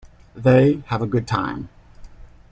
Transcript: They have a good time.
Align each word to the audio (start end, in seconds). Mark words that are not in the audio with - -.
They 0.35 0.81
have 0.87 1.03
a 1.03 1.05
good 1.05 1.27
time. 1.27 1.69